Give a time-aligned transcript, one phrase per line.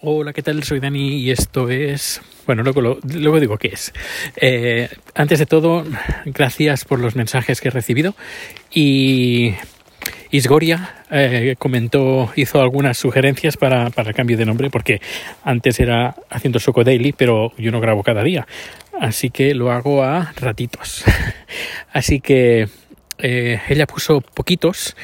[0.00, 0.62] Hola, ¿qué tal?
[0.62, 2.20] Soy Dani y esto es...
[2.46, 3.92] Bueno, luego, lo- luego digo qué es.
[4.36, 5.84] Eh, antes de todo,
[6.26, 8.14] gracias por los mensajes que he recibido
[8.72, 9.54] y
[10.30, 15.00] Isgoria eh, comentó, hizo algunas sugerencias para, para el cambio de nombre porque
[15.42, 18.46] antes era haciendo Soco Daily, pero yo no grabo cada día.
[19.00, 21.04] Así que lo hago a ratitos.
[21.92, 22.68] Así que
[23.18, 24.94] eh, ella puso poquitos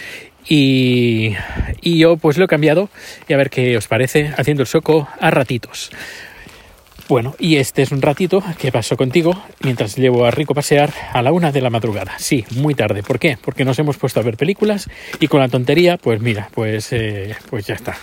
[0.54, 1.34] y,
[1.82, 2.90] yo pues lo he cambiado
[3.26, 5.90] y a ver qué os parece haciendo el soco a ratitos.
[7.08, 11.22] Bueno, y este es un ratito que paso contigo mientras llevo a Rico pasear a
[11.22, 12.12] la una de la madrugada.
[12.18, 13.02] Sí, muy tarde.
[13.02, 13.38] ¿Por qué?
[13.42, 14.88] Porque nos hemos puesto a ver películas
[15.20, 17.96] y con la tontería, pues mira, pues, eh, pues ya está.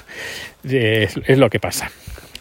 [0.67, 1.91] Eh, es lo que pasa.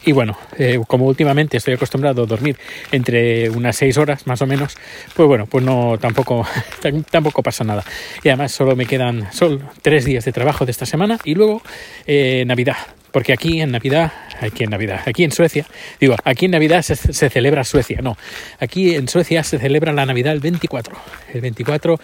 [0.05, 2.57] Y bueno, eh, como últimamente estoy acostumbrado a dormir
[2.93, 4.77] entre unas seis horas más o menos,
[5.15, 6.47] pues bueno, pues no tampoco,
[7.11, 7.85] tampoco pasa nada.
[8.23, 11.63] Y además solo me quedan solo tres días de trabajo de esta semana y luego
[12.07, 12.77] eh, Navidad.
[13.11, 15.67] Porque aquí en Navidad, aquí en Navidad, aquí en Suecia,
[15.99, 18.19] digo, aquí en Navidad se, se celebra Suecia, no,
[18.61, 20.95] aquí en Suecia se celebra la Navidad el 24,
[21.33, 21.99] el 24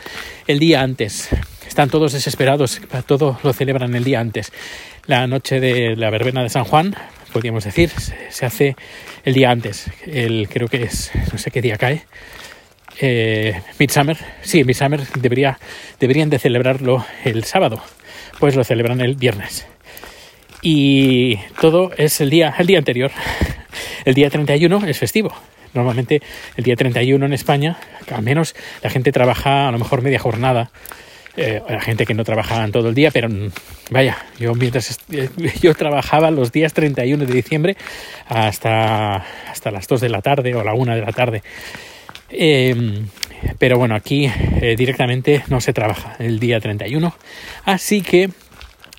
[0.47, 1.29] el día antes.
[1.69, 4.53] Están todos desesperados, todo lo celebran el día antes.
[5.07, 6.95] La noche de la verbena de San Juan,
[7.35, 7.91] podríamos decir,
[8.31, 8.77] se hace
[9.25, 9.91] el día antes.
[10.07, 12.05] El, creo que es, no sé qué día cae.
[13.01, 15.59] Eh, Midsummer, sí, Midsummer debería,
[15.99, 17.83] deberían de celebrarlo el sábado,
[18.39, 19.67] pues lo celebran el viernes.
[20.63, 23.11] Y todo es el día, el día anterior.
[24.05, 25.35] El día 31 es festivo.
[25.73, 26.21] Normalmente
[26.57, 27.79] el día 31 en España,
[28.13, 30.71] al menos la gente trabaja a lo mejor media jornada.
[31.37, 33.29] Eh, la gente que no trabaja todo el día, pero
[33.91, 35.01] vaya, yo mientras
[35.61, 37.77] yo trabajaba los días 31 de diciembre
[38.29, 41.43] hasta, hasta las 2 de la tarde o la 1 de la tarde.
[42.31, 43.05] Eh,
[43.59, 47.15] pero bueno, aquí eh, directamente no se trabaja el día 31.
[47.65, 48.31] Así que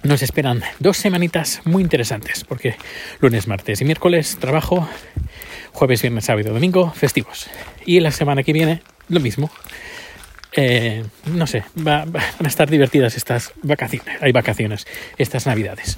[0.04, 2.76] nos esperan dos semanitas muy interesantes, porque
[3.22, 4.88] lunes, martes y miércoles trabajo,
[5.72, 7.50] jueves, viernes, sábado y domingo festivos.
[7.86, 9.50] Y la semana que viene lo mismo.
[10.58, 14.22] Eh, no sé, va, van a estar divertidas estas vacaciones.
[14.22, 15.98] Hay vacaciones, estas navidades.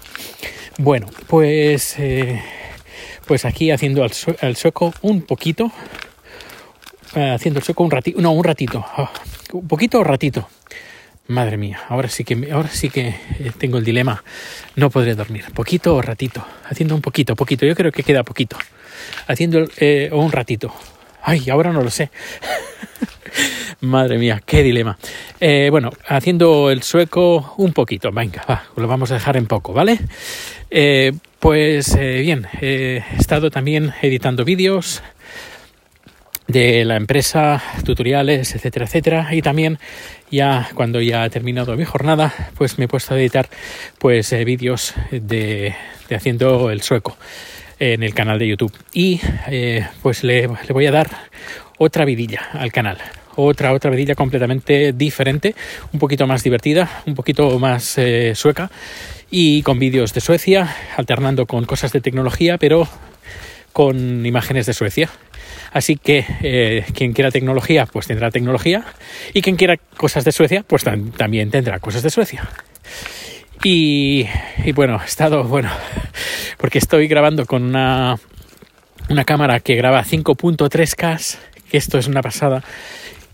[0.80, 2.42] Bueno, pues, eh,
[3.26, 5.72] pues aquí haciendo el sueco un poquito.
[7.16, 8.22] Uh, haciendo el sueco un ratito.
[8.22, 8.86] No, un ratito.
[8.98, 9.10] Oh,
[9.54, 10.48] un poquito o ratito.
[11.28, 13.16] Madre mía, ahora sí que ahora sí que
[13.58, 14.24] tengo el dilema.
[14.76, 15.46] No podré dormir.
[15.54, 16.46] Poquito o ratito.
[16.70, 17.66] Haciendo un poquito, poquito.
[17.66, 18.58] Yo creo que queda poquito.
[19.28, 20.74] Haciendo eh, un ratito.
[21.22, 22.10] Ay, ahora no lo sé.
[23.82, 24.98] Madre mía, qué dilema.
[25.40, 28.12] Eh, bueno, haciendo el sueco un poquito.
[28.12, 30.00] Venga, va, lo vamos a dejar en poco, ¿vale?
[30.72, 35.04] Eh, pues eh, bien, he estado también editando vídeos
[36.48, 39.36] de la empresa, tutoriales, etcétera, etcétera.
[39.36, 39.78] Y también
[40.32, 43.48] ya cuando ya he terminado mi jornada, pues me he puesto a editar
[44.00, 45.76] pues vídeos de,
[46.10, 47.16] haciendo el sueco
[47.78, 48.74] en el canal de YouTube.
[48.92, 49.22] Y
[50.02, 51.10] pues le voy a dar
[51.78, 52.98] otra vidilla al canal
[53.38, 55.56] otra otra vidilla completamente diferente,
[55.94, 58.70] un poquito más divertida, un poquito más eh, sueca
[59.30, 62.88] y con vídeos de Suecia, alternando con cosas de tecnología, pero
[63.74, 65.10] con imágenes de Suecia.
[65.72, 68.86] Así que eh, quien quiera tecnología, pues tendrá tecnología
[69.34, 72.50] y quien quiera cosas de Suecia, pues tam también tendrá cosas de Suecia.
[73.64, 74.26] Y,
[74.64, 75.70] y bueno, he estado, bueno,
[76.58, 78.18] porque estoy grabando con una,
[79.10, 81.38] una cámara que graba 5.3K,
[81.70, 82.64] que esto es una pasada,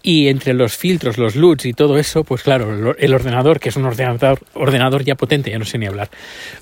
[0.06, 3.78] y entre los filtros, los LUTs y todo eso, pues claro, el ordenador, que es
[3.78, 6.10] un ordenador, ordenador ya potente, ya no sé ni hablar,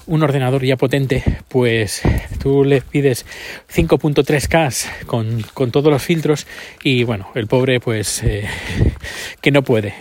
[0.06, 2.04] un ordenador ya potente, pues
[2.40, 3.26] tú le pides
[3.74, 6.46] 5.3K con, con todos los filtros
[6.84, 8.48] y bueno, el pobre pues eh,
[9.42, 9.96] que no puede.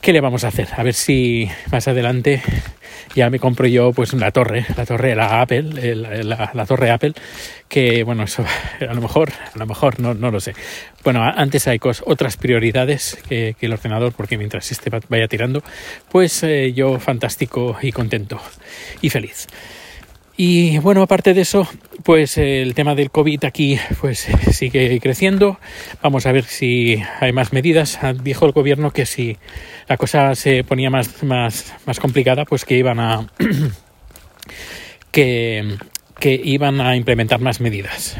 [0.00, 0.68] ¿Qué le vamos a hacer?
[0.78, 2.40] A ver si más adelante
[3.14, 6.90] ya me compro yo pues una torre, la torre, la Apple, la, la, la, torre
[6.90, 7.12] Apple,
[7.68, 8.24] que bueno,
[8.88, 10.54] a lo mejor, a lo mejor no, no lo sé.
[11.04, 15.62] Bueno, antes hay cosas, otras prioridades que, que, el ordenador, porque mientras este vaya tirando,
[16.10, 18.40] pues eh, yo fantástico y contento
[19.02, 19.48] y feliz.
[20.42, 21.68] Y bueno, aparte de eso,
[22.02, 24.20] pues el tema del COVID aquí pues
[24.52, 25.60] sigue creciendo.
[26.00, 27.98] Vamos a ver si hay más medidas.
[28.22, 29.36] Dijo el gobierno que si
[29.86, 33.30] la cosa se ponía más, más, más complicada, pues que iban a
[35.12, 35.76] que,
[36.18, 38.16] que iban a implementar más medidas.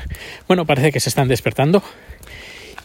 [0.46, 1.82] Bueno, parece que se están despertando.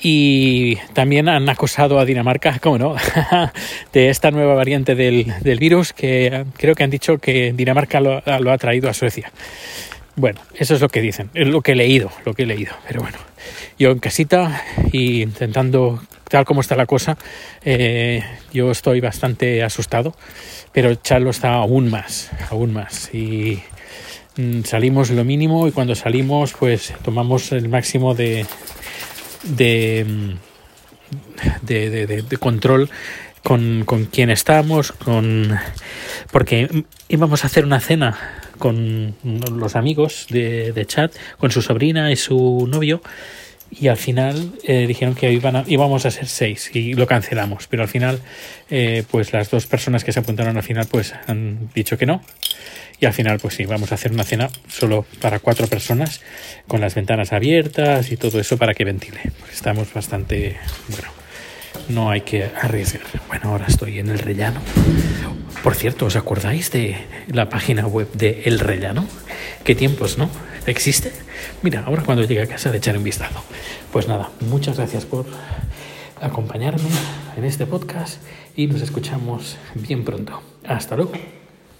[0.07, 2.95] Y también han acosado a Dinamarca, ¿cómo no?,
[3.91, 8.21] de esta nueva variante del, del, virus que creo que han dicho que Dinamarca lo,
[8.39, 9.31] lo, ha traído a Suecia.
[10.15, 12.75] Bueno, eso es lo que dicen, es lo que he leído, lo que he leído.
[12.87, 13.17] Pero bueno,
[13.79, 15.99] yo en casita y intentando,
[16.29, 17.17] tal como está la cosa,
[17.63, 18.23] eh,
[18.53, 20.15] yo estoy bastante asustado,
[20.71, 23.11] pero Charlo está aún más, aún más.
[23.11, 23.59] Y
[24.37, 28.45] mm, salimos lo mínimo y cuando salimos pues tomamos el máximo de
[29.45, 30.05] de,
[31.61, 32.89] de, de control
[33.45, 35.55] con, con quién estamos, con
[36.31, 38.17] porque íbamos a hacer una cena
[38.57, 43.01] con los amigos de, de chat, con su sobrina y su novio,
[43.71, 47.67] y al final eh, dijeron que iban a, íbamos a ser seis y lo cancelamos,
[47.67, 48.19] pero al final,
[48.69, 52.21] eh, pues las dos personas que se apuntaron al final, pues han dicho que no.
[52.99, 56.21] Y al final, pues sí, vamos a hacer una cena solo para cuatro personas,
[56.67, 59.19] con las ventanas abiertas y todo eso para que ventile.
[59.39, 60.55] Pues estamos bastante,
[60.87, 61.09] bueno,
[61.89, 63.03] no hay que arriesgar.
[63.27, 64.61] Bueno, ahora estoy en el rellano.
[65.61, 66.95] Por cierto, ¿os acordáis de
[67.27, 69.07] la página web de El Rellano?
[69.63, 70.29] ¿Qué tiempos, no?
[70.65, 71.11] ¿Existe?
[71.61, 73.43] Mira, ahora cuando llegue a casa de echar un vistazo.
[73.91, 75.25] Pues nada, muchas gracias por
[76.19, 76.89] acompañarme
[77.37, 78.21] en este podcast
[78.55, 80.41] y nos escuchamos bien pronto.
[80.63, 81.13] Hasta luego.